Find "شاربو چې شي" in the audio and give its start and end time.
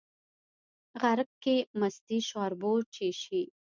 2.29-3.41